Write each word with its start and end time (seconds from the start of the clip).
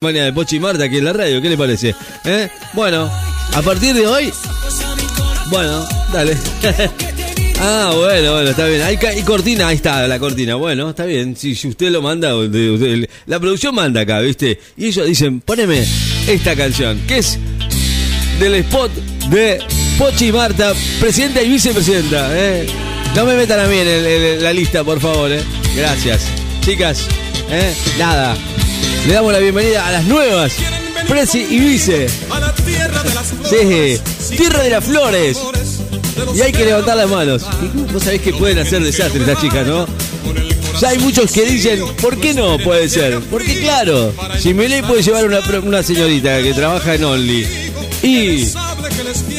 Mañana 0.00 0.26
de 0.26 0.32
Pochi 0.32 0.54
y 0.54 0.60
Marta 0.60 0.84
aquí 0.84 0.98
en 0.98 1.06
la 1.06 1.12
radio, 1.12 1.42
¿qué 1.42 1.48
le 1.48 1.56
parece? 1.58 1.92
¿Eh? 2.24 2.48
Bueno, 2.72 3.10
a 3.52 3.62
partir 3.62 3.92
de 3.96 4.06
hoy. 4.06 4.32
Bueno, 5.50 5.84
dale. 6.12 6.36
ah, 7.58 7.92
bueno, 7.96 8.32
bueno, 8.34 8.50
está 8.50 8.66
bien. 8.68 8.82
Hay, 8.82 8.94
hay 8.94 9.22
cortina, 9.22 9.66
ahí 9.66 9.74
está 9.74 10.06
la 10.06 10.20
cortina. 10.20 10.54
Bueno, 10.54 10.90
está 10.90 11.04
bien. 11.04 11.34
Si, 11.34 11.50
usted 11.66 11.90
lo 11.90 12.00
manda, 12.00 12.32
la 13.26 13.40
producción 13.40 13.74
manda 13.74 14.02
acá, 14.02 14.20
¿viste? 14.20 14.60
Y 14.76 14.86
ellos 14.86 15.04
dicen, 15.04 15.40
poneme 15.40 15.84
esta 16.28 16.54
canción, 16.54 17.00
que 17.08 17.18
es 17.18 17.36
del 18.38 18.54
spot 18.54 18.92
de 19.30 19.58
Pochi 19.98 20.28
y 20.28 20.32
Marta, 20.32 20.74
presidenta 21.00 21.42
y 21.42 21.50
vicepresidenta. 21.50 22.28
¿eh? 22.38 22.68
No 23.16 23.26
me 23.26 23.34
metan 23.34 23.58
a 23.58 23.66
mí 23.66 23.78
en 23.78 24.44
la 24.44 24.52
lista, 24.52 24.84
por 24.84 25.00
favor. 25.00 25.32
¿eh? 25.32 25.42
Gracias. 25.74 26.28
Chicas, 26.60 27.08
¿eh? 27.50 27.74
nada. 27.98 28.36
Le 29.08 29.14
damos 29.14 29.32
la 29.32 29.38
bienvenida 29.38 29.86
a 29.86 29.90
las 29.90 30.04
nuevas 30.04 30.52
Presi 31.08 31.38
y 31.38 31.60
Vice. 31.60 32.08
a 32.30 32.40
la 32.40 32.54
tierra 32.54 33.02
de 33.02 33.14
las 33.14 33.26
flores. 33.28 34.02
Sí, 34.20 34.36
Tierra 34.36 34.62
de 34.62 34.68
las 34.68 34.84
Flores. 34.84 35.38
Y 36.36 36.42
hay 36.42 36.52
que 36.52 36.66
levantar 36.66 36.98
las 36.98 37.08
manos. 37.08 37.42
Vos 37.90 38.02
sabés 38.02 38.20
que 38.20 38.34
pueden 38.34 38.58
hacer 38.58 38.82
desastres 38.82 39.26
estas 39.26 39.40
chicas, 39.40 39.66
¿no? 39.66 39.86
Ya 40.78 40.90
hay 40.90 40.98
muchos 40.98 41.32
que 41.32 41.46
dicen, 41.46 41.82
¿por 42.02 42.20
qué 42.20 42.34
no 42.34 42.58
puede 42.58 42.86
ser? 42.90 43.20
Porque 43.30 43.60
claro, 43.60 44.12
si 44.38 44.52
Melé 44.52 44.82
puede 44.82 45.02
llevar 45.02 45.24
una, 45.24 45.40
una 45.62 45.82
señorita 45.82 46.42
que 46.42 46.52
trabaja 46.52 46.94
en 46.94 47.04
Only 47.04 47.46
y 48.02 48.46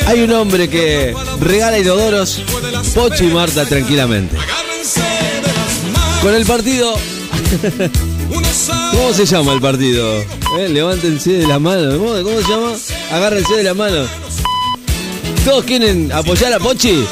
hay 0.08 0.22
un 0.22 0.32
hombre 0.34 0.68
que 0.68 1.14
regala 1.42 1.78
inodoros, 1.78 2.42
Pochi 2.96 3.26
y 3.26 3.28
Marta 3.28 3.68
tranquilamente. 3.68 4.36
Las. 4.36 4.96
Con 6.24 6.34
el 6.34 6.46
partido, 6.48 6.96
¿cómo 8.92 9.14
se 9.14 9.26
llama 9.26 9.54
el 9.54 9.62
partido? 9.62 10.22
Eh, 10.58 10.70
Levántense 10.70 11.32
de 11.34 11.48
las 11.48 11.60
manos. 11.62 11.96
¿Cómo, 11.96 12.14
cómo 12.24 12.42
se 12.42 12.48
llama? 12.50 12.72
Agárrense 13.12 13.54
de 13.56 13.64
las 13.64 13.76
manos. 13.76 14.10
¿Todos 15.46 15.64
quieren 15.66 16.12
apoyar 16.12 16.54
a 16.54 16.60
Pochi? 16.60 17.04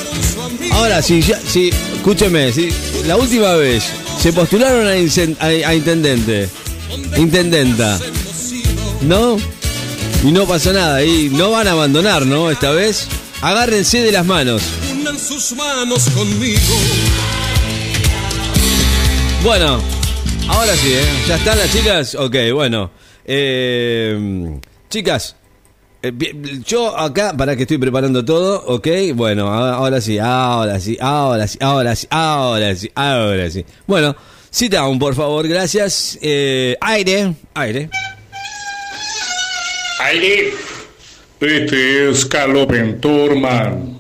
Ahora, 0.72 1.02
si, 1.02 1.22
ya, 1.22 1.40
si 1.40 1.70
escúcheme, 1.96 2.52
si 2.52 2.70
la 3.06 3.16
última 3.16 3.54
vez 3.54 3.84
se 4.22 4.34
postularon 4.34 4.86
a, 4.88 4.96
incen- 4.98 5.38
a- 5.40 5.70
a 5.70 5.74
intendente, 5.76 6.50
intendenta, 7.18 8.00
¿no? 9.02 9.38
Y 10.24 10.32
no 10.32 10.46
pasó 10.46 10.74
nada, 10.74 11.04
y 11.04 11.30
no 11.30 11.52
van 11.52 11.68
a 11.68 11.72
abandonar, 11.72 12.26
¿no? 12.26 12.52
Esta 12.52 12.72
vez, 12.72 13.08
agárrense 13.42 14.02
de 14.02 14.12
las 14.12 14.26
manos. 14.26 14.62
unan 15.00 15.18
sus 15.18 15.54
manos 15.54 16.04
conmigo. 16.10 16.60
Bueno, 19.44 19.80
ahora 20.50 20.76
sí, 20.76 20.94
¿eh? 20.94 21.06
¿Ya 21.28 21.36
están 21.36 21.58
las 21.58 21.72
chicas? 21.72 22.16
Ok, 22.16 22.36
bueno. 22.54 22.92
Eh, 23.26 24.60
chicas, 24.90 25.36
eh, 26.02 26.14
yo 26.66 26.98
acá, 26.98 27.36
para 27.36 27.56
que 27.56 27.64
estoy 27.64 27.78
preparando 27.78 28.24
todo, 28.24 28.64
ok, 28.68 28.88
bueno, 29.16 29.52
ahora 29.52 30.00
sí, 30.00 30.18
ahora 30.20 30.80
sí, 30.80 30.98
ahora 31.02 31.48
sí, 31.48 31.58
ahora 31.60 31.96
sí, 31.96 32.08
ahora 32.10 32.76
sí, 32.76 32.92
ahora 32.96 33.50
sí. 33.50 33.66
Bueno, 33.86 34.16
sit 34.50 34.72
down, 34.72 35.00
por 35.00 35.16
favor, 35.16 35.48
gracias. 35.48 36.18
Eh, 36.22 36.78
aire, 36.80 37.34
aire. 37.54 37.90
Aire. 40.00 40.54
Este 41.40 42.10
es 42.10 42.26
Caloventorman. 42.26 44.00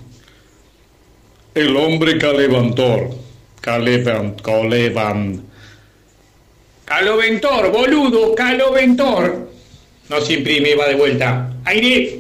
El 1.54 1.76
hombre 1.76 2.18
calevantor. 2.20 3.10
Calevan, 3.62 4.36
calevan. 4.36 5.47
Caloventor, 6.88 7.70
boludo, 7.70 8.34
caloventor. 8.34 9.52
No 10.08 10.22
se 10.22 10.36
imprime, 10.36 10.74
va 10.74 10.88
de 10.88 10.96
vuelta. 10.96 11.54
Aire. 11.66 12.20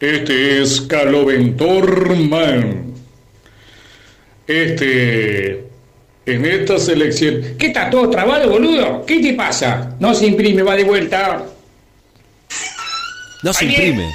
Este 0.00 0.60
es 0.60 0.80
Caloventorman. 0.80 2.92
Este. 4.48 5.64
En 6.26 6.44
esta 6.44 6.80
selección. 6.80 7.54
¿Qué 7.56 7.68
está 7.68 7.88
todo 7.88 8.10
trabado, 8.10 8.50
boludo? 8.50 9.06
¿Qué 9.06 9.20
te 9.20 9.34
pasa? 9.34 9.94
No 10.00 10.12
se 10.12 10.26
imprime, 10.26 10.64
va 10.64 10.74
de 10.74 10.82
vuelta. 10.82 11.40
No 13.44 13.52
se 13.52 13.64
imprime. 13.64 14.10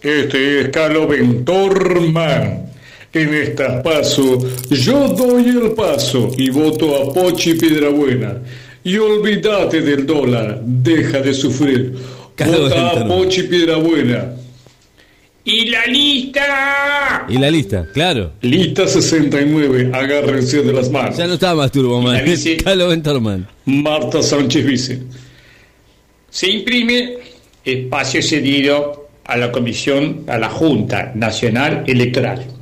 Este 0.00 0.60
es 0.60 0.68
Caloventorman. 0.68 2.65
En 3.16 3.32
esta 3.32 3.82
paso, 3.82 4.38
yo 4.68 5.08
doy 5.08 5.48
el 5.48 5.72
paso 5.72 6.30
y 6.36 6.50
voto 6.50 6.96
a 6.96 7.14
Pochi 7.14 7.54
Piedrabuena. 7.54 8.42
Y 8.84 8.98
olvídate 8.98 9.80
del 9.80 10.04
dólar, 10.04 10.60
deja 10.62 11.22
de 11.22 11.32
sufrir. 11.32 11.94
Vota 12.36 12.90
a. 12.90 13.08
Pochi 13.08 13.44
Piedrabuena. 13.44 14.34
Y 15.44 15.64
la 15.70 15.86
lista. 15.86 17.24
Y 17.26 17.38
la 17.38 17.50
lista, 17.50 17.86
claro. 17.94 18.32
Lista 18.42 18.86
69, 18.86 19.92
agárrense 19.94 20.62
de 20.62 20.74
las 20.74 20.90
manos. 20.90 21.16
Ya 21.16 21.26
no 21.26 21.34
estaba 21.34 21.70
más 22.02 22.22
bici. 22.22 22.52
es 22.52 22.62
Calo 22.62 22.88
Ventorman. 22.88 23.48
Marta 23.64 24.22
Sánchez 24.22 24.66
Vice. 24.66 25.02
Se 26.28 26.50
imprime 26.50 27.14
espacio 27.64 28.22
cedido 28.22 29.08
a 29.24 29.38
la 29.38 29.50
Comisión, 29.50 30.24
a 30.26 30.36
la 30.36 30.50
Junta 30.50 31.12
Nacional 31.14 31.82
Electoral. 31.86 32.55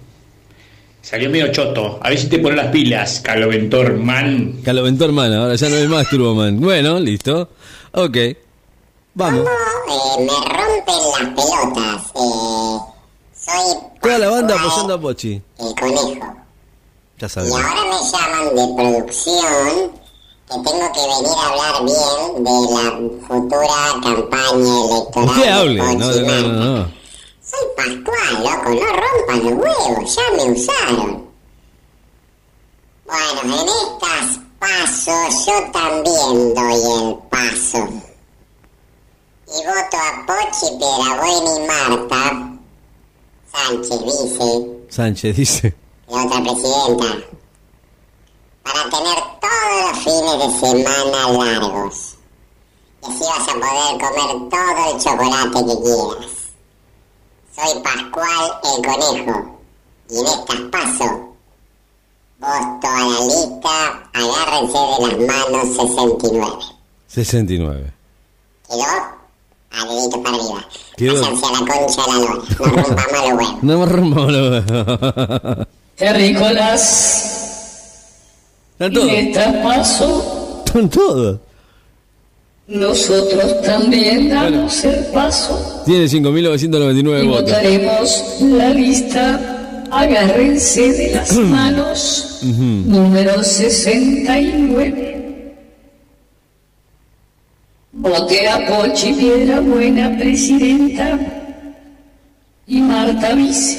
Salió 1.04 1.28
medio 1.28 1.52
choto. 1.52 1.98
A 2.02 2.08
ver 2.08 2.18
si 2.18 2.28
te 2.28 2.38
pones 2.38 2.56
las 2.56 2.68
pilas, 2.72 3.20
Caloventor 3.20 3.92
Man. 3.98 4.60
Calo 4.64 4.82
Ventorman, 4.84 5.32
ahora 5.34 5.54
ya 5.54 5.68
no 5.68 5.76
hay 5.76 5.86
más 5.86 6.08
Turboman. 6.08 6.58
Bueno, 6.60 6.98
listo. 6.98 7.50
Ok. 7.92 8.16
Vamos. 9.12 9.46
eh, 9.46 10.20
me 10.20 10.32
rompen 10.32 10.96
las 11.12 11.28
pelotas. 11.34 12.02
Eh, 12.14 12.78
soy 13.36 13.76
Toda 14.00 14.18
la 14.18 14.30
banda 14.30 14.54
apoyando 14.58 14.94
a 14.94 15.00
Pochi. 15.00 15.34
el 15.58 15.74
conejo. 15.78 16.36
Ya 17.18 17.26
Y 17.26 17.30
sabemos. 17.30 17.60
ahora 17.60 17.82
me 17.84 18.10
llaman 18.10 18.56
de 18.56 18.74
producción 18.82 19.92
que 20.48 20.54
tengo 20.54 20.92
que 20.92 21.00
venir 21.00 21.36
a 21.38 21.48
hablar 21.48 21.84
bien 21.84 22.44
de 22.44 22.50
la 22.74 23.26
futura 23.28 23.82
campaña 24.02 24.74
electoral. 24.88 25.28
Usted 25.28 25.42
de 25.42 25.50
hable. 25.50 25.78
Pochi 25.80 25.96
No, 25.98 26.06
no, 26.06 26.16
no, 26.16 26.26
Marta. 26.26 26.48
no. 26.64 27.03
Pascual, 27.76 28.44
loco, 28.44 28.70
no 28.70 28.86
rompan 28.92 29.44
los 29.44 29.52
huevos, 29.52 30.16
ya 30.16 30.36
me 30.36 30.52
usaron. 30.52 31.30
Bueno, 33.06 33.40
en 33.42 33.68
estas 33.68 34.40
pasos 34.58 35.46
yo 35.46 35.70
también 35.72 36.54
doy 36.54 36.74
el 36.74 37.18
paso. 37.28 37.88
Y 39.46 39.66
voto 39.66 39.96
a 39.96 40.26
Pochi, 40.26 40.78
Piedrabuena 40.78 41.56
y 41.56 41.66
Marta 41.66 42.54
Sánchez, 43.54 44.02
vice, 44.04 44.66
Sánchez 44.88 45.36
dice. 45.36 45.74
la 46.08 46.24
otra 46.24 46.42
presidenta, 46.42 47.26
para 48.62 48.82
tener 48.90 49.18
todos 49.40 49.80
los 49.82 49.98
fines 49.98 50.38
de 50.38 50.68
semana 50.68 51.28
largos. 51.30 52.16
Y 53.02 53.06
así 53.06 53.24
vas 53.24 53.48
a 53.48 53.52
poder 53.52 54.00
comer 54.00 54.48
todo 54.50 54.92
el 54.92 55.02
chocolate 55.02 55.66
que 55.66 55.82
quieras. 55.82 56.43
Soy 57.56 57.82
Pascual 57.82 58.60
el 58.64 58.84
Conejo 58.84 59.60
y 60.10 60.18
en 60.18 60.26
estas 60.26 60.60
paso 60.70 61.34
voto 62.40 62.86
a 62.88 63.00
la 63.00 63.20
lista, 63.24 63.74
agárrense 64.12 64.78
de 64.78 65.26
las 65.26 65.50
manos 65.52 65.68
69. 65.76 66.56
69. 67.06 67.92
¿Quedó? 68.68 68.82
A 69.70 69.84
dedito 69.86 70.22
para 70.22 70.36
arriba. 70.36 70.64
Quedó. 70.96 71.14
Váyanse 71.20 71.46
a 71.46 71.50
la 71.52 71.58
concha 71.58 72.02
de 72.02 72.08
la 72.12 72.18
lora. 72.18 72.34
No 72.58 72.64
rompa 72.66 72.94
más 72.94 73.12
los 73.12 73.22
huevos. 73.22 73.62
No 73.62 73.78
me 73.78 73.86
rompo 73.86 74.20
los 74.30 75.66
Terrícolas, 75.96 76.80
Están 78.78 78.88
en 78.88 78.94
todos. 78.94 79.10
este 79.12 79.52
paso 79.62 80.62
Están 80.66 80.90
todos. 80.90 81.38
Nosotros 82.66 83.60
también 83.62 84.30
damos 84.30 84.84
el 84.84 85.04
paso 85.06 85.82
Tiene 85.84 86.06
5.999 86.06 87.24
y 87.24 87.26
votos. 87.26 87.42
votaremos 87.44 88.36
la 88.40 88.70
lista. 88.70 89.50
Agárrense 89.90 90.92
de 90.92 91.14
las 91.14 91.32
manos. 91.34 92.38
Número 92.42 93.42
69. 93.44 95.54
Vote 97.92 98.48
a 98.48 98.66
Pochi 98.66 99.12
Piedra 99.12 99.60
Buena, 99.60 100.16
presidenta, 100.18 101.18
y 102.66 102.80
Marta 102.80 103.34
vice. 103.34 103.78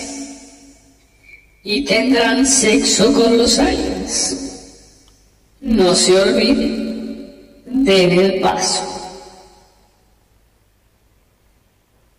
Y 1.64 1.84
tendrán 1.84 2.46
sexo 2.46 3.12
con 3.14 3.38
los 3.38 3.60
años. 3.60 4.36
No 5.60 5.94
se 5.96 6.18
olviden, 6.18 6.85
den 7.84 8.12
el 8.20 8.42
paso. 8.42 8.84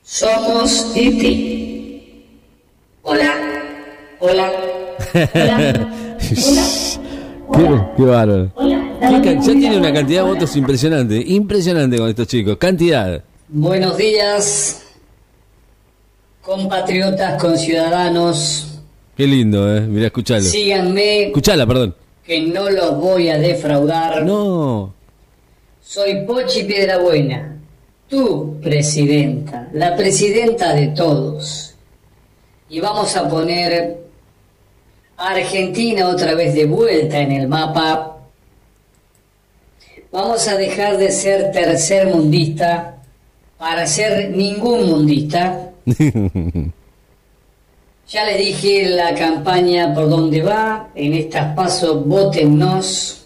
Somos 0.02 0.92
E.T. 0.94 2.26
Hola, 3.02 3.34
hola, 4.20 4.52
hola, 5.34 5.86
hola, 7.48 7.92
Qué, 7.96 8.02
bárbaro. 8.02 8.52
Ya 9.00 9.40
tiene 9.40 9.78
una 9.78 9.92
cantidad 9.92 10.24
de 10.24 10.28
votos 10.30 10.56
impresionante. 10.56 11.22
Impresionante 11.26 11.98
con 11.98 12.08
estos 12.08 12.26
chicos. 12.28 12.56
Cantidad. 12.56 13.22
Buenos 13.48 13.96
días, 13.96 14.82
compatriotas, 16.42 17.40
conciudadanos. 17.40 18.80
Qué 19.16 19.26
lindo, 19.26 19.74
eh. 19.76 19.80
Mirá, 19.82 20.06
escuchalo. 20.06 20.42
Síganme, 20.42 21.26
Escuchala, 21.28 21.66
perdón. 21.66 21.94
que 22.24 22.40
no 22.42 22.68
los 22.70 22.96
voy 22.98 23.28
a 23.28 23.38
defraudar. 23.38 24.24
No. 24.24 24.92
Soy 25.88 26.26
Pochi 26.26 26.64
Piedrabuena, 26.64 27.60
tu 28.08 28.60
presidenta, 28.60 29.68
la 29.72 29.94
presidenta 29.94 30.74
de 30.74 30.88
todos. 30.88 31.76
Y 32.68 32.80
vamos 32.80 33.14
a 33.16 33.28
poner 33.28 33.96
a 35.16 35.28
Argentina 35.28 36.08
otra 36.08 36.34
vez 36.34 36.54
de 36.54 36.64
vuelta 36.64 37.20
en 37.20 37.30
el 37.30 37.46
mapa. 37.46 38.16
Vamos 40.10 40.48
a 40.48 40.56
dejar 40.56 40.96
de 40.96 41.12
ser 41.12 41.52
tercer 41.52 42.08
mundista 42.08 42.96
para 43.56 43.86
ser 43.86 44.30
ningún 44.30 44.88
mundista. 44.88 45.70
Ya 48.08 48.24
les 48.24 48.38
dije 48.38 48.88
la 48.90 49.16
campaña 49.16 49.92
por 49.92 50.08
dónde 50.08 50.40
va. 50.40 50.90
En 50.94 51.12
estas 51.12 51.56
pasos, 51.56 52.06
votennos. 52.06 53.25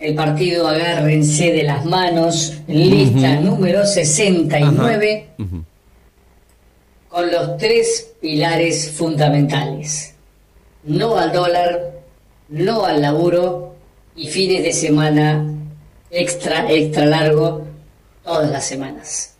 El 0.00 0.14
partido 0.14 0.66
agárrense 0.66 1.52
de 1.52 1.62
las 1.62 1.84
manos. 1.84 2.54
Lista 2.66 3.34
número 3.34 3.84
69. 3.86 5.26
Ujú. 5.38 5.64
Con 7.10 7.30
los 7.30 7.58
tres 7.58 8.14
pilares 8.18 8.92
fundamentales. 8.92 10.14
No 10.84 11.18
al 11.18 11.32
dólar, 11.32 11.92
no 12.48 12.86
al 12.86 13.02
laburo 13.02 13.74
y 14.16 14.28
fines 14.28 14.62
de 14.62 14.72
semana 14.72 15.46
extra, 16.10 16.70
extra 16.72 17.04
largo 17.04 17.66
todas 18.24 18.50
las 18.50 18.64
semanas. 18.64 19.34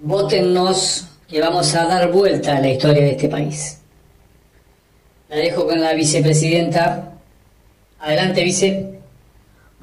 Vótennos 0.00 1.06
que 1.28 1.42
vamos 1.42 1.74
a 1.74 1.84
dar 1.84 2.10
vuelta 2.10 2.56
a 2.56 2.60
la 2.60 2.70
historia 2.70 3.02
de 3.02 3.10
este 3.10 3.28
país. 3.28 3.78
La 5.28 5.36
dejo 5.36 5.66
con 5.66 5.78
la 5.82 5.92
vicepresidenta. 5.92 7.12
Adelante, 7.98 8.42
vice. 8.42 8.93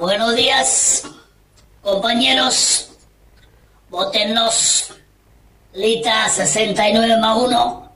Buenos 0.02 0.36
días, 0.36 1.04
compañeros. 1.84 2.90
Votennos. 3.92 4.94
Lita 5.76 6.28
69 6.28 7.18
más 7.18 7.38
1. 7.38 7.92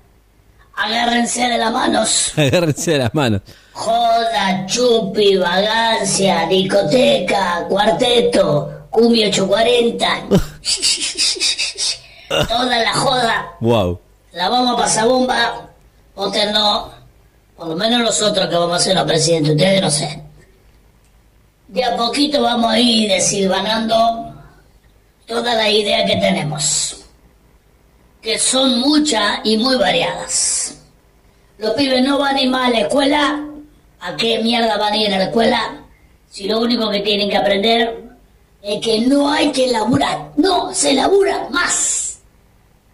Agárrense 0.76 1.48
de 1.48 1.58
las 1.58 1.72
manos. 1.72 2.32
Agárrense 2.38 2.92
de 2.92 2.98
las 3.00 3.16
manos. 3.16 3.42
Joda, 3.74 4.68
chupi, 4.68 5.36
vagancia, 5.38 6.46
discoteca, 6.48 7.66
cuarteto, 7.68 8.86
cumbia 8.92 9.30
840. 9.30 10.28
Toda 12.48 12.78
la 12.84 12.94
joda. 12.94 13.56
Wow. 13.62 14.00
La 14.34 14.50
vamos 14.50 14.76
a 14.76 14.84
pasar 14.84 15.08
bomba. 15.08 15.70
Votennos. 16.16 16.92
Por 17.58 17.70
lo 17.70 17.76
menos 17.76 18.00
nosotros 18.00 18.48
que 18.48 18.56
vamos 18.56 18.80
a 18.80 18.80
ser 18.80 18.94
los 18.94 19.06
presidentes. 19.06 19.56
Ustedes 19.56 19.82
no 19.82 19.90
sé. 19.90 20.25
De 21.68 21.84
a 21.84 21.96
poquito 21.96 22.42
vamos 22.42 22.72
a 22.72 22.80
ir 22.80 23.10
desilvanando 23.10 24.34
todas 25.26 25.56
las 25.56 25.70
ideas 25.70 26.10
que 26.10 26.18
tenemos. 26.18 27.06
Que 28.22 28.38
son 28.38 28.80
muchas 28.80 29.40
y 29.44 29.58
muy 29.58 29.78
variadas. 29.78 30.82
Los 31.58 31.74
pibes 31.74 32.04
no 32.04 32.20
van 32.20 32.36
a 32.36 32.42
ir 32.42 32.50
más 32.50 32.68
a 32.68 32.72
la 32.72 32.80
escuela. 32.82 33.46
¿A 34.00 34.16
qué 34.16 34.40
mierda 34.44 34.78
van 34.78 34.94
a 34.94 34.98
ir 34.98 35.14
a 35.14 35.18
la 35.18 35.26
escuela? 35.26 35.84
Si 36.30 36.48
lo 36.48 36.60
único 36.60 36.90
que 36.90 37.00
tienen 37.00 37.30
que 37.30 37.38
aprender 37.38 38.04
es 38.62 38.82
que 38.82 39.02
no 39.02 39.32
hay 39.32 39.52
que 39.52 39.68
laburar. 39.68 40.32
No, 40.38 40.74
se 40.74 40.94
labura 40.94 41.48
más. 41.50 42.20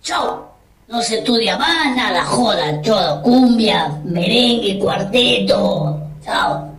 Chau. 0.01 0.45
No 0.88 1.01
se 1.01 1.19
estudia 1.19 1.57
más, 1.57 1.95
nada, 1.95 2.25
joda, 2.25 2.81
todo. 2.81 3.21
Cumbia, 3.21 4.00
merengue, 4.03 4.77
cuarteto. 4.77 6.01
Chao. 6.24 6.70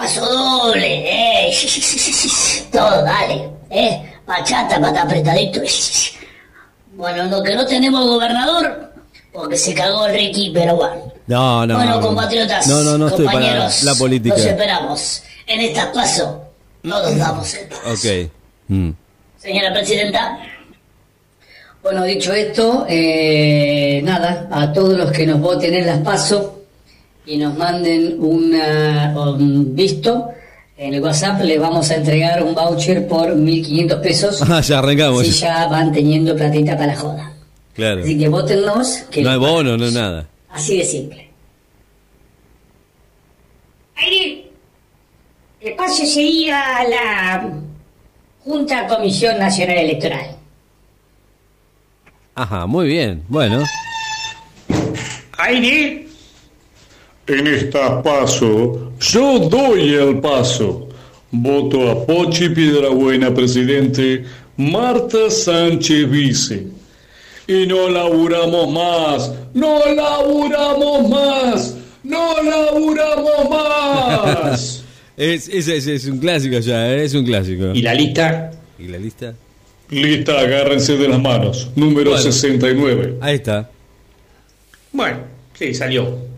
Paso 0.00 0.24
doble, 0.24 1.04
eh. 1.04 1.52
Todo, 2.72 3.02
dale. 3.04 3.50
Eh. 3.68 4.02
Bachata 4.26 4.80
para 4.80 5.02
apretadito. 5.02 5.60
Bueno, 6.94 7.24
lo 7.24 7.42
que 7.42 7.54
no 7.54 7.66
tenemos 7.66 8.06
gobernador, 8.06 8.94
porque 9.30 9.58
se 9.58 9.74
cagó 9.74 10.06
el 10.06 10.14
Ricky, 10.14 10.52
pero 10.54 10.76
bueno. 10.76 11.12
No, 11.26 11.66
no. 11.66 11.74
bueno, 11.74 11.96
no. 11.96 12.00
compatriotas, 12.00 12.66
No, 12.66 12.82
no, 12.82 12.96
no 12.96 13.08
estoy 13.08 13.26
para 13.26 13.40
compañeros, 13.40 13.82
la 13.82 13.94
política. 13.94 14.36
Los 14.36 14.46
esperamos. 14.46 15.22
En 15.46 15.60
esta 15.60 15.92
paso, 15.92 16.44
no 16.82 17.02
nos 17.02 17.18
damos 17.18 17.54
el 17.54 17.68
paso. 17.68 17.90
Ok. 17.92 18.30
Mm. 18.68 18.90
Señora 19.36 19.72
Presidenta, 19.74 20.38
Bueno, 21.82 22.04
dicho 22.04 22.32
esto, 22.32 22.86
eh, 22.88 24.00
nada, 24.02 24.48
a 24.50 24.72
todos 24.72 24.96
los 24.96 25.12
que 25.12 25.26
nos 25.26 25.40
voten 25.40 25.74
en 25.74 25.86
las 25.86 25.98
PASO 25.98 26.59
y 27.30 27.36
nos 27.36 27.56
manden 27.56 28.16
una, 28.18 29.14
un 29.16 29.72
visto 29.76 30.30
en 30.76 30.94
el 30.94 31.00
WhatsApp, 31.00 31.40
les 31.42 31.60
vamos 31.60 31.88
a 31.92 31.94
entregar 31.94 32.42
un 32.42 32.56
voucher 32.56 33.06
por 33.06 33.36
1.500 33.36 34.00
pesos. 34.00 34.42
Ah, 34.50 34.60
ya 34.60 34.80
arrancamos. 34.80 35.24
Si 35.24 35.32
ya 35.42 35.68
van 35.68 35.92
teniendo 35.92 36.34
platita 36.34 36.72
para 36.72 36.88
la 36.88 36.96
joda. 36.96 37.32
Claro. 37.74 38.02
Así 38.02 38.18
que 38.18 38.28
votennos. 38.28 39.04
Que 39.12 39.22
No 39.22 39.30
hay 39.30 39.38
bono, 39.38 39.54
pagamos. 39.70 39.78
no 39.78 39.86
hay 39.86 39.92
nada. 39.92 40.26
Así 40.48 40.78
de 40.78 40.84
simple. 40.84 41.30
Aire, 43.94 44.50
el 45.60 45.76
pase 45.76 46.06
sería 46.06 46.78
a 46.78 46.84
la 46.88 47.50
Junta 48.42 48.88
Comisión 48.88 49.38
Nacional 49.38 49.76
Electoral. 49.78 50.36
Ajá, 52.34 52.66
muy 52.66 52.88
bien. 52.88 53.22
Bueno. 53.28 53.62
Aire. 55.38 56.09
En 57.30 57.46
esta 57.46 58.02
paso, 58.02 58.90
yo 58.98 59.38
doy 59.38 59.94
el 59.94 60.18
paso. 60.18 60.88
Voto 61.30 61.88
a 61.88 62.04
Pochi 62.04 62.48
Piedrabuena, 62.48 63.32
presidente, 63.32 64.24
Marta 64.56 65.30
Sánchez, 65.30 66.10
vice. 66.10 66.66
Y 67.46 67.66
no 67.68 67.88
laburamos 67.88 68.72
más, 68.72 69.32
no 69.54 69.78
laburamos 69.94 71.08
más, 71.08 71.76
no 72.02 72.42
laburamos 72.42 73.48
más. 73.48 74.76
Es, 75.16 75.48
es, 75.48 75.68
es, 75.68 75.86
es 75.86 76.06
un 76.06 76.18
clásico 76.18 76.58
ya, 76.60 76.94
¿eh? 76.94 77.04
es 77.04 77.12
un 77.12 77.26
clásico. 77.26 77.72
¿Y 77.74 77.82
la 77.82 77.92
lista? 77.92 78.52
¿Y 78.78 78.88
la 78.88 78.96
lista? 78.96 79.34
Lista, 79.90 80.40
agárrense 80.40 80.96
de 80.96 81.08
las 81.08 81.20
manos. 81.20 81.68
Número 81.76 82.12
Bueno. 82.12 82.22
69. 82.24 83.18
Ahí 83.20 83.34
está. 83.34 83.70
Bueno, 84.92 85.18
sí, 85.58 85.74
salió. 85.74 86.29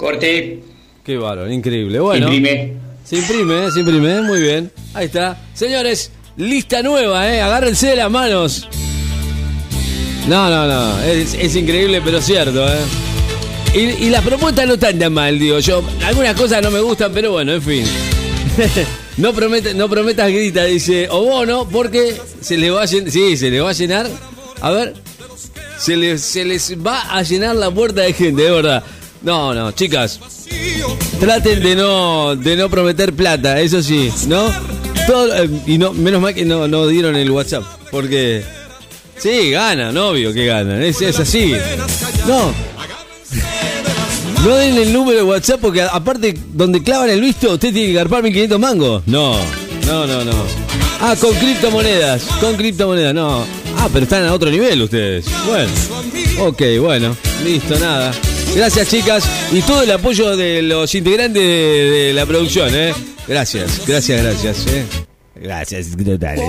Corte, 0.00 0.62
Qué 1.04 1.18
bárbaro, 1.18 1.52
increíble. 1.52 2.00
Bueno. 2.00 2.32
imprime. 2.32 2.72
Se 3.04 3.18
imprime, 3.18 3.70
se 3.70 3.80
imprime, 3.80 4.22
muy 4.22 4.40
bien. 4.40 4.72
Ahí 4.94 5.04
está. 5.04 5.38
Señores, 5.52 6.10
lista 6.38 6.82
nueva, 6.82 7.30
¿eh? 7.30 7.42
Agárrense 7.42 7.88
de 7.88 7.96
las 7.96 8.10
manos. 8.10 8.66
No, 10.26 10.48
no, 10.48 10.66
no. 10.66 11.02
Es, 11.02 11.34
es 11.34 11.54
increíble, 11.54 12.00
pero 12.02 12.22
cierto, 12.22 12.66
¿eh? 12.66 12.78
Y, 13.74 14.06
y 14.06 14.08
las 14.08 14.24
propuestas 14.24 14.66
no 14.66 14.74
están 14.74 14.98
tan 14.98 15.12
mal, 15.12 15.38
digo 15.38 15.58
yo. 15.58 15.84
Algunas 16.02 16.34
cosas 16.34 16.62
no 16.62 16.70
me 16.70 16.80
gustan, 16.80 17.12
pero 17.12 17.32
bueno, 17.32 17.52
en 17.52 17.62
fin. 17.62 17.84
no, 19.18 19.34
promete, 19.34 19.74
no 19.74 19.86
prometas 19.90 20.30
grita, 20.30 20.64
dice 20.64 21.10
Obono, 21.10 21.68
porque 21.68 22.16
se 22.40 22.56
le 22.56 22.70
va 22.70 22.84
a 22.84 22.86
llenar. 22.86 23.10
Sí, 23.10 23.36
se 23.36 23.50
le 23.50 23.60
va 23.60 23.68
a 23.68 23.74
llenar. 23.74 24.08
A 24.62 24.70
ver. 24.70 24.94
Se 25.78 25.94
les, 25.94 26.22
se 26.22 26.46
les 26.46 26.74
va 26.78 27.02
a 27.14 27.22
llenar 27.22 27.56
la 27.56 27.70
puerta 27.70 28.00
de 28.00 28.14
gente, 28.14 28.42
de 28.42 28.50
verdad. 28.50 28.82
No, 29.22 29.54
no, 29.54 29.72
chicas. 29.72 30.18
Traten 31.18 31.62
de 31.62 31.76
no, 31.76 32.34
de 32.36 32.56
no 32.56 32.70
prometer 32.70 33.12
plata, 33.14 33.60
eso 33.60 33.82
sí, 33.82 34.10
¿no? 34.26 34.48
Eh, 34.48 35.50
y 35.66 35.78
no, 35.78 35.92
menos 35.92 36.22
mal 36.22 36.34
que 36.34 36.44
no, 36.44 36.68
no 36.68 36.86
dieron 36.86 37.16
el 37.16 37.30
WhatsApp, 37.30 37.64
porque 37.90 38.42
sí, 39.18 39.50
ganan, 39.50 39.96
obvio 39.96 40.32
que 40.32 40.46
ganan, 40.46 40.82
es, 40.82 41.00
así. 41.02 41.52
No. 42.26 42.52
No 44.44 44.56
den 44.56 44.78
el 44.78 44.92
número 44.92 45.18
de 45.18 45.24
WhatsApp 45.24 45.60
porque 45.60 45.82
aparte 45.82 46.34
donde 46.54 46.82
clavan 46.82 47.10
el 47.10 47.20
visto 47.20 47.52
usted 47.52 47.74
tiene 47.74 47.88
que 47.88 47.92
garpar 47.92 48.22
1500 48.22 48.58
mangos. 48.58 49.02
No, 49.06 49.36
no, 49.86 50.06
no, 50.06 50.24
no. 50.24 50.32
Ah, 51.00 51.14
con 51.20 51.34
criptomonedas, 51.34 52.22
con 52.40 52.56
criptomonedas, 52.56 53.14
no. 53.14 53.44
Ah, 53.76 53.88
pero 53.92 54.04
están 54.04 54.24
a 54.24 54.32
otro 54.32 54.50
nivel 54.50 54.80
ustedes. 54.80 55.26
Bueno, 55.46 55.70
ok, 56.38 56.62
bueno, 56.80 57.16
listo, 57.44 57.78
nada. 57.78 58.12
Gracias 58.54 58.88
chicas 58.88 59.24
y 59.52 59.62
todo 59.62 59.82
el 59.82 59.90
apoyo 59.90 60.36
de 60.36 60.62
los 60.62 60.94
integrantes 60.94 61.42
de, 61.42 62.12
la 62.14 62.26
producción, 62.26 62.68
¿eh? 62.74 62.92
Gracias, 63.26 63.82
gracias, 63.86 64.22
gracias, 64.22 64.66
¿eh? 64.66 64.84
Gracias, 65.36 65.96
totales. 65.96 66.44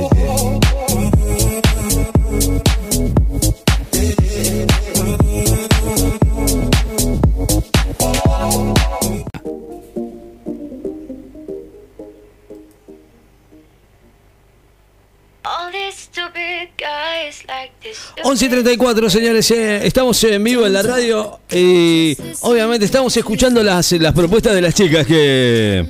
11 18.24 18.46
y 18.46 18.50
34, 18.50 19.10
señores, 19.10 19.52
eh, 19.52 19.86
estamos 19.86 20.24
en 20.24 20.44
vivo 20.44 20.66
en 20.66 20.74
la 20.74 20.82
radio 20.82 21.40
y 21.52 22.16
obviamente 22.42 22.86
estamos 22.86 23.16
escuchando 23.18 23.64
las, 23.64 23.92
las 23.94 24.14
propuestas 24.14 24.54
de 24.54 24.62
las 24.62 24.74
chicas 24.74 25.06
que 25.08 25.86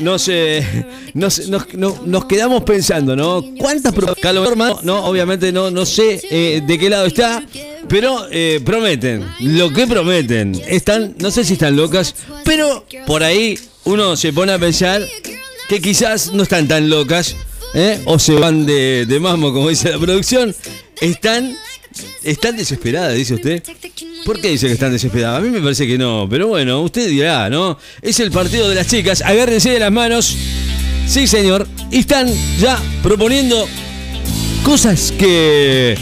nos, 0.00 0.28
eh, 0.28 0.84
nos, 1.14 1.48
nos- 1.48 1.74
no- 1.74 2.00
nos 2.04 2.24
quedamos 2.26 2.62
pensando, 2.64 3.14
¿no? 3.16 3.44
¿Cuántas 3.58 3.92
propuestas? 3.92 4.22
No, 4.56 4.80
no, 4.82 5.04
obviamente 5.06 5.52
no, 5.52 5.70
no 5.70 5.84
sé 5.86 6.20
eh, 6.30 6.62
de 6.66 6.78
qué 6.78 6.88
lado 6.90 7.06
está, 7.06 7.44
pero 7.88 8.26
eh, 8.30 8.60
prometen, 8.64 9.24
lo 9.40 9.72
que 9.72 9.86
prometen. 9.86 10.60
Están, 10.66 11.14
no 11.18 11.30
sé 11.30 11.44
si 11.44 11.54
están 11.54 11.76
locas, 11.76 12.14
pero 12.44 12.84
por 13.06 13.22
ahí 13.22 13.58
uno 13.84 14.16
se 14.16 14.32
pone 14.32 14.52
a 14.52 14.58
pensar 14.58 15.02
que 15.68 15.80
quizás 15.80 16.32
no 16.32 16.42
están 16.42 16.66
tan 16.68 16.88
locas, 16.88 17.36
¿eh? 17.74 18.00
o 18.06 18.18
se 18.18 18.34
van 18.34 18.64
de, 18.66 19.04
de 19.06 19.20
mamo, 19.20 19.52
como 19.52 19.68
dice 19.68 19.90
la 19.90 19.98
producción. 19.98 20.54
Están, 21.04 21.54
están 22.22 22.56
desesperadas, 22.56 23.14
dice 23.14 23.34
usted. 23.34 23.62
¿Por 24.24 24.40
qué 24.40 24.48
dice 24.48 24.68
que 24.68 24.72
están 24.72 24.90
desesperadas? 24.90 25.38
A 25.38 25.42
mí 25.42 25.50
me 25.50 25.60
parece 25.60 25.86
que 25.86 25.98
no, 25.98 26.26
pero 26.30 26.48
bueno, 26.48 26.80
usted 26.80 27.10
dirá, 27.10 27.50
¿no? 27.50 27.78
Es 28.00 28.20
el 28.20 28.30
partido 28.30 28.70
de 28.70 28.74
las 28.74 28.86
chicas, 28.86 29.20
agárrense 29.20 29.68
de 29.68 29.80
las 29.80 29.92
manos. 29.92 30.34
Sí, 31.06 31.26
señor. 31.26 31.68
Y 31.90 31.98
están 31.98 32.32
ya 32.58 32.80
proponiendo 33.02 33.68
cosas 34.64 35.12
que 35.18 35.94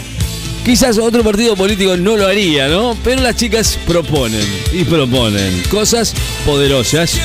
quizás 0.64 0.98
otro 0.98 1.24
partido 1.24 1.56
político 1.56 1.96
no 1.96 2.16
lo 2.16 2.28
haría, 2.28 2.68
¿no? 2.68 2.96
Pero 3.02 3.22
las 3.22 3.34
chicas 3.34 3.76
proponen 3.84 4.46
y 4.72 4.84
proponen 4.84 5.64
cosas 5.68 6.14
poderosas. 6.46 7.16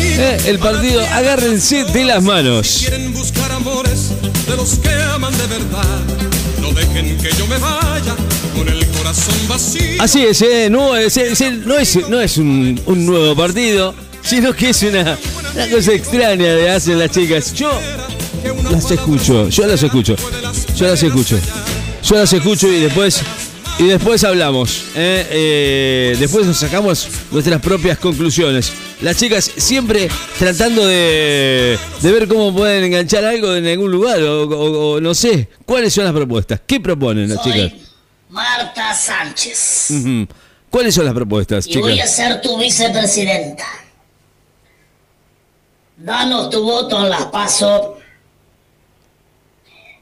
Eh, 0.00 0.38
el 0.46 0.60
partido, 0.60 1.04
agárrense 1.12 1.82
de 1.82 2.04
las 2.04 2.22
manos. 2.22 2.84
Quieren 2.86 3.12
buscar 3.12 3.50
amores 3.50 4.10
de 4.46 4.56
los 4.56 4.78
que 4.78 4.90
aman 4.90 5.36
de 5.36 5.46
verdad. 5.48 6.27
Dejen 6.72 7.16
que 7.18 7.30
yo 7.32 7.46
me 7.46 7.58
vaya 7.58 8.14
con 8.54 8.68
el 8.68 8.86
corazón 8.88 9.34
vacío. 9.48 10.00
Así 10.00 10.24
es, 10.24 10.42
eh, 10.42 10.68
no 10.70 10.96
es, 10.96 11.16
no 11.64 11.78
es, 11.78 12.08
no 12.08 12.20
es 12.20 12.36
un, 12.38 12.80
nuevo 12.86 13.34
partido, 13.34 13.94
sino 14.22 14.52
que 14.52 14.70
es 14.70 14.82
una, 14.82 15.18
una 15.54 15.70
cosa 15.70 15.92
extraña 15.92 16.54
de 16.54 16.70
hacen 16.70 16.98
las 16.98 17.10
chicas. 17.10 17.52
Yo 17.54 17.70
las 18.70 18.90
escucho, 18.90 19.48
yo 19.48 19.66
las 19.66 19.82
escucho, 19.82 20.16
yo 20.76 20.86
las 20.86 21.02
escucho, 21.02 21.38
yo 22.02 22.16
las 22.16 22.32
escucho 22.32 22.68
y 22.68 22.80
después 22.80 23.22
y 23.78 23.84
después 23.86 24.24
hablamos, 24.24 24.84
eh, 24.96 25.26
eh, 25.30 26.16
después 26.18 26.44
nos 26.46 26.56
sacamos 26.58 27.08
nuestras 27.30 27.60
propias 27.60 27.98
conclusiones. 27.98 28.72
Las 29.00 29.16
chicas 29.16 29.50
siempre 29.56 30.08
tratando 30.38 30.84
de, 30.84 31.78
de 32.02 32.12
ver 32.12 32.26
cómo 32.26 32.52
pueden 32.52 32.82
enganchar 32.84 33.24
algo 33.24 33.54
en 33.54 33.66
algún 33.68 33.90
lugar 33.92 34.20
o, 34.22 34.42
o- 34.48 34.94
o 34.94 35.00
no 35.00 35.14
sé. 35.14 35.48
¿Cuáles 35.64 35.92
son 35.94 36.04
las 36.04 36.12
propuestas? 36.12 36.60
¿Qué 36.66 36.80
proponen 36.80 37.28
las 37.28 37.40
chicas? 37.42 37.72
Marta 38.30 38.92
Sánchez. 38.94 39.92
¿Cuáles 40.70 40.94
son 40.94 41.04
las 41.04 41.14
propuestas, 41.14 41.66
Y 41.68 41.78
voy 41.78 41.92
a 41.92 41.94
chicas? 41.94 42.16
ser 42.16 42.40
tu 42.40 42.58
vicepresidenta. 42.58 43.64
Danos 45.96 46.50
tu 46.50 46.62
voto 46.62 47.04
en 47.04 47.10
las 47.10 47.26
pasos. 47.26 47.96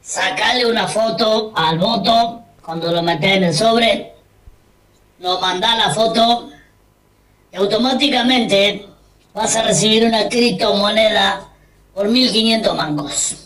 Sacale 0.00 0.64
una 0.66 0.88
foto 0.88 1.52
al 1.54 1.78
voto 1.78 2.42
cuando 2.66 2.90
lo 2.92 3.00
metés 3.02 3.36
en 3.36 3.44
el 3.44 3.54
sobre. 3.54 4.12
Nos 5.20 5.40
mandás 5.40 5.78
la 5.78 5.94
foto. 5.94 6.50
Y 7.52 7.56
automáticamente 7.56 8.86
vas 9.32 9.54
a 9.56 9.62
recibir 9.62 10.04
una 10.04 10.28
criptomoneda 10.28 11.48
por 11.94 12.08
1500 12.08 12.76
mangos. 12.76 13.36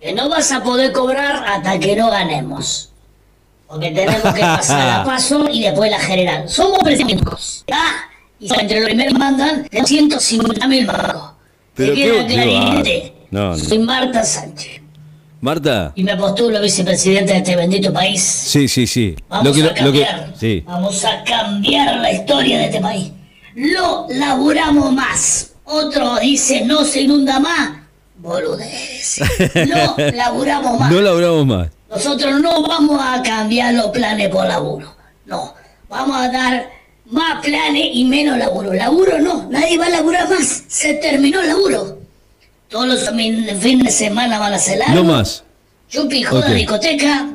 Que 0.00 0.12
no 0.12 0.28
vas 0.30 0.50
a 0.52 0.62
poder 0.62 0.92
cobrar 0.92 1.44
hasta 1.46 1.78
que 1.78 1.94
no 1.94 2.10
ganemos. 2.10 2.90
Porque 3.66 3.90
tenemos 3.90 4.32
que 4.34 4.40
pasar 4.40 4.98
la 5.00 5.04
paso 5.06 5.46
y 5.52 5.62
después 5.62 5.90
la 5.90 5.98
general. 6.00 6.48
Somos 6.48 6.78
presidentes. 6.78 7.64
Ah, 7.70 8.06
y 8.40 8.52
entre 8.58 8.80
los 8.80 8.88
primeros 8.88 9.18
mandan 9.18 9.68
150 9.84 10.66
mil 10.66 10.86
mangos. 10.86 11.32
Pero 11.74 11.92
¿Te 11.94 12.00
qué- 12.00 12.26
queda. 12.26 13.12
No, 13.30 13.50
no. 13.50 13.58
Soy 13.58 13.78
Marta 13.80 14.24
Sánchez. 14.24 14.77
Marta. 15.40 15.92
Y 15.94 16.02
me 16.04 16.16
postulo 16.16 16.60
vicepresidente 16.60 17.32
de 17.32 17.38
este 17.38 17.56
bendito 17.56 17.92
país. 17.92 18.20
Sí, 18.22 18.66
sí, 18.68 18.86
sí. 18.86 19.14
Vamos 19.28 19.46
Lo 19.46 19.52
que, 19.54 19.60
a 19.80 19.84
lo 19.84 19.92
que, 19.92 20.04
cambiar. 20.04 20.32
sí. 20.36 20.62
Vamos 20.66 21.04
a 21.04 21.22
cambiar 21.24 21.96
la 21.98 22.12
historia 22.12 22.58
de 22.58 22.64
este 22.66 22.80
país. 22.80 23.12
Lo 23.54 24.06
laburamos 24.10 24.92
más. 24.92 25.52
Otro 25.64 26.18
dice 26.18 26.64
no 26.64 26.84
se 26.84 27.02
inunda 27.02 27.38
más. 27.38 27.70
Boludez. 28.16 29.20
No 29.68 29.94
laburamos 30.14 30.80
más. 30.80 30.90
No 30.90 31.00
laburamos 31.00 31.46
más. 31.46 31.68
Nosotros 31.88 32.40
no 32.40 32.62
vamos 32.62 33.00
a 33.00 33.22
cambiar 33.22 33.74
los 33.74 33.86
planes 33.86 34.28
por 34.28 34.46
laburo. 34.46 34.94
No. 35.26 35.54
Vamos 35.88 36.16
a 36.20 36.28
dar 36.30 36.68
más 37.06 37.44
planes 37.44 37.84
y 37.92 38.04
menos 38.04 38.36
laburo. 38.38 38.72
Laburo 38.74 39.18
no. 39.20 39.48
Nadie 39.50 39.78
va 39.78 39.86
a 39.86 39.90
laburar 39.90 40.28
más. 40.28 40.64
Se 40.68 40.94
terminó 40.94 41.40
el 41.40 41.48
laburo. 41.48 41.97
Todos 42.68 42.86
los 42.86 43.08
fines 43.60 43.84
de 43.84 43.90
semana 43.90 44.38
van 44.38 44.54
a 44.54 44.58
ser 44.58 44.78
largos. 44.78 44.96
No 44.96 45.04
más. 45.04 45.44
Chupi, 45.88 46.22
joda, 46.22 46.50
discoteca. 46.50 47.30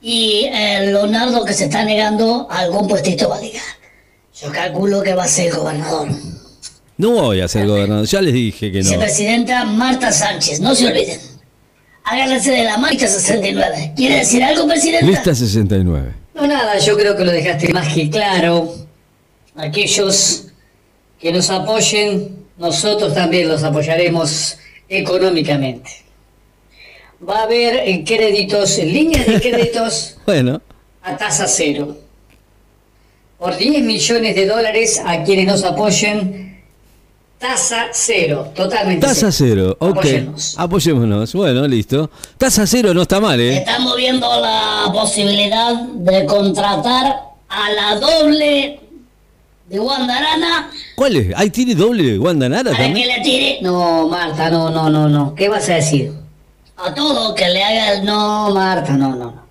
Y 0.00 0.48
eh, 0.52 0.86
Leonardo 0.86 1.44
que 1.44 1.54
se 1.54 1.64
está 1.64 1.84
negando 1.84 2.46
a 2.50 2.58
algún 2.58 2.86
puestito 2.86 3.28
va 3.28 3.36
a 3.36 3.40
llegar. 3.40 3.62
Yo 4.40 4.52
calculo 4.52 5.02
que 5.02 5.14
va 5.14 5.24
a 5.24 5.28
ser 5.28 5.52
gobernador. 5.52 6.08
No 6.98 7.10
voy 7.10 7.40
a 7.40 7.48
ser 7.48 7.66
gobernador. 7.66 8.06
Ya 8.06 8.20
les 8.20 8.34
dije 8.34 8.70
que 8.70 8.78
no. 8.82 8.84
Vicepresidenta 8.84 9.64
Marta 9.64 10.12
Sánchez, 10.12 10.60
no 10.60 10.74
se 10.74 10.86
olviden. 10.86 11.20
Háganse 12.04 12.50
de 12.52 12.64
la 12.64 12.78
marcha 12.78 13.06
69. 13.06 13.92
¿Quiere 13.96 14.16
decir 14.16 14.42
algo, 14.42 14.66
presidenta? 14.66 15.06
Lista 15.06 15.34
69. 15.34 16.14
No, 16.34 16.46
nada, 16.46 16.78
yo 16.78 16.96
creo 16.96 17.16
que 17.16 17.24
lo 17.24 17.32
dejaste 17.32 17.72
más 17.72 17.92
que 17.92 18.08
claro. 18.08 18.74
Aquellos 19.56 20.44
que 21.20 21.32
nos 21.32 21.50
apoyen, 21.50 22.46
nosotros 22.58 23.14
también 23.14 23.48
los 23.48 23.62
apoyaremos 23.62 24.58
económicamente. 24.88 25.90
Va 27.26 27.40
a 27.40 27.42
haber 27.44 28.04
créditos, 28.04 28.78
líneas 28.78 29.26
de 29.26 29.40
créditos 29.40 30.16
Bueno. 30.26 30.60
a 31.02 31.16
tasa 31.16 31.46
cero. 31.48 31.96
Por 33.38 33.56
10 33.56 33.82
millones 33.82 34.34
de 34.34 34.46
dólares 34.46 35.00
a 35.04 35.22
quienes 35.22 35.46
nos 35.46 35.62
apoyen, 35.62 36.60
tasa 37.38 37.86
cero, 37.92 38.50
totalmente 38.54 39.06
Tasa 39.06 39.30
cero. 39.30 39.76
Ok. 39.78 39.98
Apóyennos. 39.98 40.54
Apoyémonos. 40.58 41.32
Bueno, 41.34 41.66
listo. 41.68 42.10
Tasa 42.36 42.66
cero 42.66 42.92
no 42.92 43.02
está 43.02 43.20
mal, 43.20 43.38
¿eh? 43.40 43.58
Estamos 43.58 43.96
viendo 43.96 44.28
la 44.40 44.90
posibilidad 44.92 45.74
de 45.82 46.26
contratar 46.26 47.20
a 47.48 47.70
la 47.70 47.94
doble 48.00 48.80
de 49.68 49.78
Guandarana 49.78 50.70
¿Cuál 50.98 51.14
es? 51.14 51.32
¿Ahí 51.36 51.48
tiene 51.50 51.76
doble 51.76 52.16
Guandanara 52.18 52.72
para 52.72 52.76
que 52.76 52.82
también? 52.82 53.06
le 53.06 53.20
tire 53.20 53.58
No, 53.62 54.08
Marta, 54.08 54.50
no, 54.50 54.68
no, 54.68 54.90
no, 54.90 55.08
no. 55.08 55.32
¿Qué 55.32 55.48
vas 55.48 55.68
a 55.68 55.74
decir? 55.74 56.12
a 56.76 56.92
todo, 56.92 57.36
que 57.36 57.48
le 57.48 57.62
haga 57.62 57.92
el 57.92 58.04
no. 58.04 58.50
Marta, 58.52 58.94
no, 58.94 59.10
no, 59.10 59.26
no. 59.26 59.42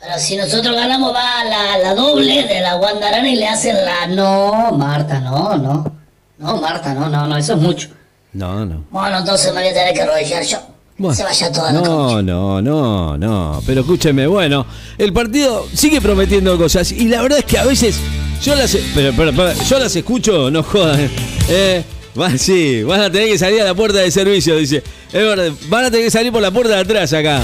Pero 0.00 0.18
si 0.18 0.36
nosotros 0.36 0.74
ganamos, 0.74 1.14
va 1.14 1.44
la, 1.44 1.78
la 1.78 1.94
doble 1.94 2.42
de 2.42 2.60
la 2.60 2.74
Guandarana 2.74 3.28
y 3.28 3.36
le 3.36 3.46
hacen 3.46 3.76
la 3.84 4.08
No, 4.08 4.72
Marta, 4.72 5.20
no, 5.20 5.56
no. 5.56 5.92
No, 6.38 6.56
Marta, 6.56 6.92
no, 6.92 7.08
no, 7.08 7.28
no, 7.28 7.36
eso 7.36 7.54
es 7.54 7.60
mucho. 7.60 7.90
No, 8.32 8.64
no. 8.66 8.84
Bueno, 8.90 9.18
entonces 9.18 9.54
me 9.54 9.60
voy 9.60 9.70
a 9.70 9.74
tener 9.74 9.94
que 9.94 10.02
arrodillar 10.02 10.42
yo. 10.42 10.58
Bueno. 10.98 11.16
Se 11.16 11.22
vaya 11.22 11.52
toda 11.52 11.72
la 11.72 11.80
concha. 11.80 11.92
No, 11.92 12.22
no, 12.22 12.60
no, 12.60 13.18
no. 13.18 13.62
Pero 13.64 13.82
escúcheme, 13.82 14.26
bueno, 14.26 14.66
el 14.98 15.12
partido 15.12 15.66
sigue 15.72 16.00
prometiendo 16.00 16.58
cosas 16.58 16.90
y 16.90 17.06
la 17.08 17.22
verdad 17.22 17.38
es 17.38 17.44
que 17.44 17.56
a 17.56 17.64
veces 17.64 18.00
yo 18.42 18.54
las, 18.56 18.76
pero, 18.94 19.12
pero, 19.16 19.32
pero, 19.32 19.52
yo 19.64 19.78
las 19.78 19.94
escucho, 19.94 20.50
no 20.50 20.62
jodan. 20.62 21.08
Eh, 21.50 21.82
van, 22.14 22.38
sí, 22.38 22.82
van 22.82 23.00
a 23.00 23.10
tener 23.10 23.28
que 23.28 23.38
salir 23.38 23.62
a 23.62 23.64
la 23.64 23.74
puerta 23.74 24.00
de 24.00 24.10
servicio, 24.10 24.56
dice. 24.56 24.82
Es 25.12 25.12
verdad, 25.12 25.50
van 25.68 25.86
a 25.86 25.90
tener 25.90 26.04
que 26.04 26.10
salir 26.10 26.30
por 26.30 26.42
la 26.42 26.50
puerta 26.50 26.74
de 26.74 26.80
atrás 26.80 27.12
acá. 27.12 27.42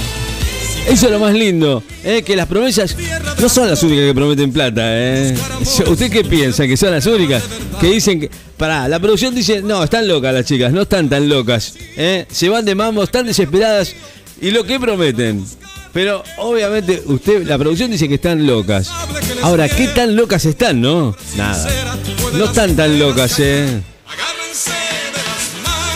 Eso 0.87 1.07
es 1.07 1.13
lo 1.13 1.19
más 1.19 1.35
lindo, 1.35 1.83
eh, 2.05 2.23
que 2.23 2.37
las 2.37 2.47
promesas 2.47 2.97
no 3.41 3.49
son 3.49 3.69
las 3.69 3.83
únicas 3.83 4.05
que 4.05 4.15
prometen 4.15 4.53
plata. 4.53 4.83
Eh. 4.85 5.37
¿Usted 5.87 6.11
qué 6.11 6.25
piensa? 6.25 6.67
¿Que 6.67 6.77
son 6.77 6.91
las 6.93 7.07
únicas? 7.07 7.43
Que 7.81 7.89
dicen 7.89 8.21
que... 8.21 8.31
Pará, 8.57 8.87
la 8.87 9.01
producción 9.01 9.35
dice, 9.35 9.63
no, 9.63 9.83
están 9.83 10.07
locas 10.07 10.33
las 10.33 10.45
chicas, 10.45 10.73
no 10.73 10.83
están 10.83 11.09
tan 11.09 11.29
locas. 11.29 11.75
Eh. 11.97 12.27
Se 12.31 12.49
van 12.49 12.65
de 12.65 12.75
mambo, 12.75 13.03
están 13.03 13.27
desesperadas 13.27 13.95
y 14.41 14.51
lo 14.51 14.65
que 14.65 14.79
prometen. 14.79 15.45
Pero 15.93 16.23
obviamente 16.39 17.03
usted, 17.07 17.47
la 17.47 17.57
producción 17.57 17.91
dice 17.91 18.09
que 18.09 18.15
están 18.15 18.47
locas. 18.47 18.91
Ahora, 19.43 19.69
¿qué 19.69 19.89
tan 19.89 20.15
locas 20.17 20.45
están, 20.45 20.81
no? 20.81 21.17
Nada. 21.37 21.67
No 22.35 22.45
están 22.47 22.77
tan 22.77 22.99
locas, 22.99 23.39
eh. 23.39 23.81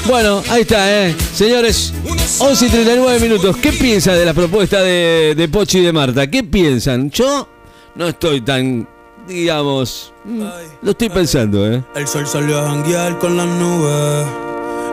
Bueno, 0.08 0.42
ahí 0.48 0.62
está, 0.62 0.90
¿eh? 0.90 1.14
Señores, 1.34 1.92
11 2.38 2.66
y 2.66 2.70
39 2.70 3.20
minutos. 3.20 3.58
¿Qué 3.58 3.74
piensan 3.74 4.14
de 4.14 4.24
la 4.24 4.32
propuesta 4.32 4.80
de, 4.80 5.34
de 5.36 5.48
Pochi 5.48 5.80
y 5.80 5.82
de 5.82 5.92
Marta? 5.92 6.26
¿Qué 6.26 6.42
piensan? 6.42 7.10
Yo 7.10 7.46
no 7.94 8.08
estoy 8.08 8.40
tan, 8.40 8.88
digamos, 9.26 10.14
mm, 10.24 10.42
lo 10.80 10.90
estoy 10.92 11.10
pensando, 11.10 11.70
¿eh? 11.70 11.84
El 11.94 12.08
sol 12.08 12.26
salió 12.26 12.58
a 12.58 12.70
janguear 12.70 13.18
con 13.18 13.36
las 13.36 13.46
nubes 13.46 14.26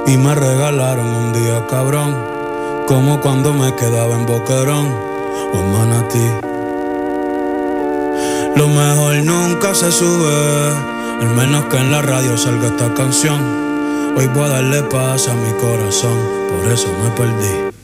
y 0.08 0.18
me 0.18 0.36
regalaron 0.36 1.08
un 1.08 1.32
día 1.32 1.66
cabrón. 1.68 2.14
Como 2.86 3.22
cuando 3.22 3.54
me 3.54 3.74
quedaba 3.74 4.16
en 4.16 4.26
Boquerón 4.26 4.86
o 5.54 5.58
en 5.58 5.72
Manatí. 5.72 6.28
Lo 8.58 8.68
mejor 8.68 9.16
nunca 9.24 9.74
se 9.74 9.94
sube, 9.94 10.74
al 11.22 11.30
menos 11.38 11.66
que 11.66 11.78
en 11.78 11.90
la 11.90 12.02
radio 12.02 12.38
salga 12.38 12.68
esta 12.68 12.94
canción. 12.94 13.65
Hoy 14.18 14.28
voy 14.28 14.44
a 14.44 14.48
darle 14.48 14.82
paz 14.84 15.28
a 15.28 15.34
mi 15.34 15.52
corazón, 15.60 16.18
por 16.50 16.72
eso 16.72 16.88
me 17.04 17.10
perdí. 17.12 17.76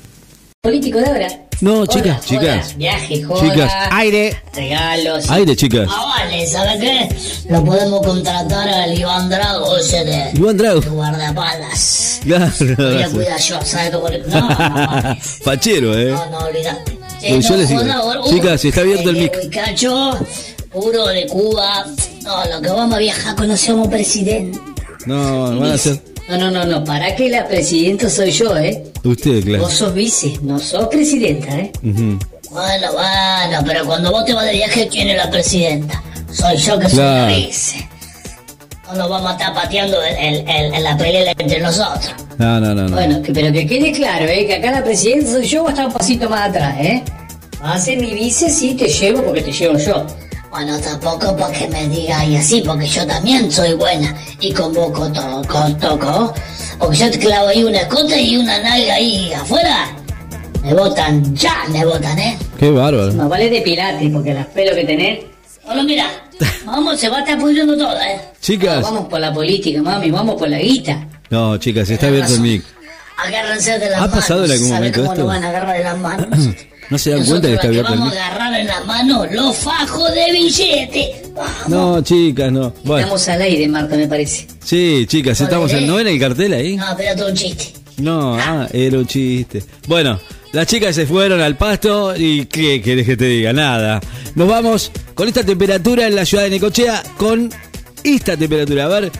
Político 0.62 1.00
de 1.00 1.06
ahora. 1.08 1.28
No, 1.60 1.80
Hola, 1.82 1.88
chicas, 1.88 2.26
joda, 2.26 2.40
chicas. 2.40 2.78
Viaje, 2.78 3.24
joda. 3.24 3.42
Chicas. 3.42 3.74
Aire. 3.92 4.42
Regalos. 4.54 5.30
Aire, 5.30 5.56
chicas. 5.58 5.90
Ah, 5.92 6.16
vale, 6.18 6.48
¿sabe 6.48 6.80
qué? 6.80 7.16
Lo 7.50 7.66
podemos 7.66 8.06
contratar 8.06 8.70
al 8.70 8.98
Iván 8.98 9.30
Drago 9.30 9.78
ese 9.78 10.06
de, 10.06 10.32
Iván 10.34 10.58
Drago. 10.58 10.82
guardapalas. 10.82 12.20
Claro, 12.24 12.52
Voy 12.78 13.02
a 13.04 13.10
cuidar 13.10 13.40
yo, 13.40 13.60
¿sabes 13.64 13.92
cómo 13.92 14.08
le.? 14.08 14.20
No, 14.20 14.50
no. 14.50 15.18
Fachero, 15.44 15.98
¿eh? 15.98 16.12
No, 16.12 16.30
no, 16.30 16.38
olvidate. 16.46 16.98
Pues 17.28 17.48
yo 17.48 17.58
les 17.58 17.70
digo, 17.70 17.82
chicas, 18.30 18.64
está 18.66 18.82
abierto 18.82 19.10
el 19.10 19.18
mic. 19.18 19.50
Cacho, 19.52 20.18
puro 20.72 21.08
de 21.08 21.28
Cuba. 21.28 21.86
No, 22.24 22.46
lo 22.46 22.62
que 22.62 22.70
vamos 22.70 22.96
a 22.96 23.00
viajar 23.00 23.36
conocemos 23.36 23.88
presidente. 23.90 24.58
No, 25.06 25.60
van 25.60 25.72
a 25.72 25.78
ser 25.78 26.11
No, 26.32 26.38
no, 26.38 26.50
no, 26.52 26.66
no. 26.66 26.84
Para 26.84 27.14
que 27.16 27.30
la 27.30 27.46
presidenta 27.48 28.10
soy 28.10 28.32
yo, 28.32 28.56
¿eh? 28.58 28.84
usted, 29.04 29.44
claro. 29.44 29.64
Vos 29.64 29.74
sos 29.74 29.94
vice, 29.94 30.40
no 30.42 30.58
sos 30.60 30.88
presidenta, 30.88 31.54
¿eh? 31.58 31.72
Bueno, 31.82 32.88
bueno, 32.94 33.64
pero 33.66 33.86
cuando 33.86 34.12
vos 34.12 34.24
te 34.26 34.34
vas 34.34 34.46
de 34.46 34.54
viaje, 34.54 34.88
¿quién 34.88 35.10
es 35.10 35.18
la 35.18 35.30
presidenta? 35.30 36.02
Soy 36.32 36.58
yo 36.58 36.80
que 36.80 36.90
soy 36.90 37.00
la 37.00 37.28
vice. 37.28 37.88
No 38.88 38.96
nos 38.98 39.10
vamos 39.10 39.30
a 39.30 39.34
estar 39.34 39.54
pateando 39.54 39.98
en, 40.04 40.48
en- 40.48 40.74
en- 40.74 40.84
la 40.84 40.98
pelea 40.98 41.34
entre 41.38 41.60
nosotros. 41.60 42.12
No, 42.38 42.60
no, 42.60 42.74
no, 42.76 42.88
no. 42.88 42.96
Bueno, 42.96 43.22
que- 43.22 43.32
pero 43.34 43.52
que 43.54 43.66
quede 43.68 43.92
claro, 43.92 44.26
¿eh? 44.26 44.46
Que 44.48 44.56
acá 44.56 44.72
la 44.72 44.84
presidenta 44.84 45.32
soy 45.32 45.46
yo, 45.48 45.64
va 45.64 45.70
a 45.70 45.72
estar 45.74 45.88
un 45.88 45.94
pasito 45.94 46.30
más 46.30 46.50
atrás, 46.50 46.76
¿eh? 46.80 47.04
Va 47.64 47.74
a 47.74 47.80
ser 47.80 48.00
mi 48.00 48.14
vice, 48.14 48.50
sí, 48.50 48.74
te 48.76 48.88
llevo 48.88 49.24
porque 49.24 49.42
te 49.42 49.52
llevo 49.52 49.78
yo. 49.78 50.06
Bueno, 50.52 50.78
tampoco 50.82 51.36
para 51.38 51.58
que 51.58 51.66
me 51.70 51.88
digas 51.88 52.26
y 52.28 52.36
así, 52.36 52.62
porque 52.62 52.86
yo 52.86 53.08
también 53.08 53.50
soy 53.50 53.74
buena 53.74 54.14
y 54.42 54.52
convoco 54.52 55.10
todo, 55.10 55.42
con 55.48 55.78
toco. 55.80 56.34
Porque 56.78 56.98
yo 56.98 57.10
te 57.10 57.20
clavo 57.20 57.48
ahí 57.48 57.64
una 57.64 57.80
escote 57.80 58.22
y 58.22 58.36
una 58.36 58.60
nalga 58.62 58.96
ahí 58.96 59.32
afuera. 59.32 59.96
Me 60.62 60.74
votan, 60.74 61.34
ya 61.34 61.64
me 61.70 61.86
votan, 61.86 62.20
¿eh? 62.20 62.38
Qué 62.60 62.70
bárbaro. 62.70 63.14
Más 63.14 63.30
vale 63.30 63.50
depilate, 63.50 64.10
porque 64.10 64.34
las 64.34 64.46
pelos 64.48 64.76
que 64.76 64.84
tenés. 64.84 65.20
Bueno, 65.66 65.84
mira, 65.84 66.08
vamos, 66.66 67.00
se 67.00 67.08
va 67.08 67.18
a 67.18 67.20
estar 67.22 67.40
pudriendo 67.40 67.78
todo, 67.78 67.98
¿eh? 68.02 68.20
Chicas. 68.42 68.82
Vamos 68.82 69.08
por 69.08 69.22
la 69.22 69.34
política, 69.34 69.82
mami, 69.82 70.12
vamos 70.12 70.36
por 70.36 70.50
la 70.50 70.60
guita. 70.60 71.08
No, 71.30 71.58
chicas, 71.60 71.90
está 71.90 72.08
abierto 72.08 72.34
el 72.34 72.42
mic. 72.42 72.66
Agárrense 73.24 73.80
de 73.80 73.90
las 73.90 73.98
¿Ha 73.98 74.02
manos. 74.02 74.16
pasado 74.16 74.46
en 74.46 74.52
algún 74.52 74.68
¿Sabe 74.68 74.80
momento 74.80 75.00
cómo 75.02 75.12
esto? 75.14 75.24
nos 75.24 75.34
van 75.34 75.44
a 75.44 75.50
agarrar 75.50 75.78
de 75.78 75.84
las 75.84 75.98
manos? 75.98 76.28
¿No 76.90 76.98
se 76.98 77.10
dan 77.12 77.20
Nosotros 77.20 77.40
cuenta 77.42 77.48
que 77.48 77.54
está 77.54 77.68
abierto 77.68 77.92
vamos 77.94 78.18
a 78.18 78.26
agarrar 78.28 78.60
en 78.60 78.68
las 78.68 78.86
manos 78.86 79.28
los 79.32 79.56
fajos 79.58 80.14
de 80.14 80.32
billete. 80.34 81.22
Vamos. 81.34 81.68
No, 81.70 82.02
chicas, 82.04 82.52
no. 82.52 82.74
Bueno, 82.84 83.00
Estamos 83.06 83.28
al 83.30 83.42
aire, 83.44 83.68
Marta, 83.70 83.96
me 83.96 84.08
parece. 84.08 84.48
sí, 84.64 85.06
chicas, 85.08 85.40
estamos 85.40 85.72
en. 85.72 85.88
¿No 85.88 85.96
ven 85.96 86.08
el 86.08 86.20
cartel 86.20 86.54
ahí? 86.54 86.76
No, 86.76 86.86
pero 86.98 87.16
todo 87.16 87.30
un 87.30 87.36
chiste. 87.36 87.74
No, 87.98 88.36
ah, 88.38 88.68
era 88.74 88.98
un 88.98 89.06
chiste. 89.06 89.64
Bueno, 89.88 90.20
las 90.52 90.68
chicas 90.68 90.94
se 90.94 91.06
fueron 91.06 91.40
al 91.40 91.56
pasto 91.56 92.14
y 92.18 92.46
¿qué 92.48 92.82
querés 92.82 93.06
que 93.06 93.16
te 93.16 93.26
diga? 93.26 93.54
Nada. 93.54 94.02
Nos 94.36 94.48
vamos 94.50 94.92
con 95.14 95.30
esta 95.30 95.44
temperatura 95.46 96.08
en 96.08 96.16
la 96.16 96.26
ciudad 96.26 96.44
de 96.44 96.50
Necochea, 96.50 97.04
con 97.16 97.50
esta 98.04 98.36
temperatura. 98.36 98.86
A 98.86 98.88
ver, 98.90 99.12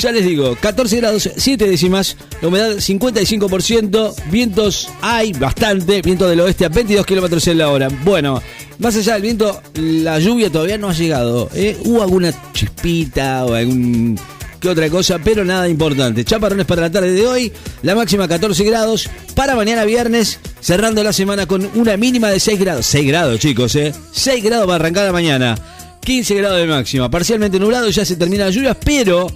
ya 0.00 0.12
les 0.12 0.24
digo, 0.24 0.56
14 0.60 0.96
grados, 0.96 1.30
7 1.36 1.68
décimas, 1.68 2.16
la 2.40 2.48
humedad 2.48 2.70
55%, 2.76 4.14
vientos 4.30 4.88
hay 5.00 5.32
bastante, 5.32 6.02
viento 6.02 6.28
del 6.28 6.40
oeste 6.40 6.64
a 6.64 6.68
22 6.68 7.06
kilómetros 7.06 7.46
en 7.48 7.58
la 7.58 7.70
hora. 7.70 7.88
Bueno, 8.04 8.42
más 8.78 8.96
allá 8.96 9.14
del 9.14 9.22
viento, 9.22 9.62
la 9.74 10.18
lluvia 10.18 10.50
todavía 10.50 10.78
no 10.78 10.88
ha 10.88 10.94
llegado. 10.94 11.50
¿eh? 11.54 11.76
Hubo 11.84 12.02
alguna 12.02 12.32
chispita 12.52 13.44
o 13.44 13.54
algún 13.54 14.18
que 14.60 14.68
otra 14.68 14.88
cosa, 14.90 15.18
pero 15.18 15.44
nada 15.44 15.68
importante. 15.68 16.24
Chaparrones 16.24 16.66
para 16.66 16.82
la 16.82 16.90
tarde 16.90 17.12
de 17.12 17.26
hoy, 17.26 17.52
la 17.82 17.94
máxima 17.94 18.28
14 18.28 18.62
grados, 18.64 19.08
para 19.34 19.56
mañana 19.56 19.84
viernes, 19.84 20.38
cerrando 20.60 21.02
la 21.02 21.12
semana 21.12 21.46
con 21.46 21.68
una 21.74 21.96
mínima 21.96 22.28
de 22.28 22.38
6 22.40 22.60
grados. 22.60 22.86
6 22.86 23.06
grados, 23.06 23.40
chicos, 23.40 23.74
¿eh? 23.76 23.92
6 24.12 24.44
grados 24.44 24.66
para 24.66 24.76
arrancar 24.76 25.06
la 25.06 25.12
mañana, 25.12 25.56
15 26.04 26.34
grados 26.34 26.58
de 26.60 26.66
máxima, 26.66 27.10
parcialmente 27.10 27.58
nublado, 27.58 27.88
ya 27.88 28.04
se 28.04 28.16
terminan 28.16 28.48
las 28.48 28.54
lluvias, 28.54 28.76
pero 28.84 29.26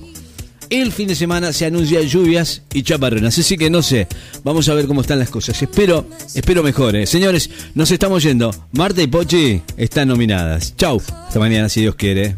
el 0.71 0.93
fin 0.93 1.09
de 1.09 1.15
semana 1.15 1.53
se 1.53 1.67
anuncian 1.67 2.05
lluvias 2.05 2.63
y 2.73 2.83
chaparrones, 2.83 3.39
así 3.39 3.57
que 3.57 3.71
no 3.71 3.83
sé, 3.83 4.07
vamos 4.43 4.69
a 4.69 4.75
ver 4.75 4.87
cómo 4.87 5.01
están 5.01 5.19
las 5.19 5.31
cosas. 5.31 5.61
Espero, 5.61 6.07
espero 6.35 6.63
mejor, 6.63 6.95
Señores, 7.07 7.51
nos 7.75 7.91
estamos 7.91 8.23
yendo. 8.23 8.55
Marta 8.73 9.03
y 9.03 9.07
Pochi 9.07 9.63
están 9.77 10.09
nominadas. 10.09 10.77
Chau, 10.77 11.01
hasta 11.01 11.39
mañana 11.39 11.69
si 11.69 11.81
Dios 11.81 11.95
quiere. 11.95 12.37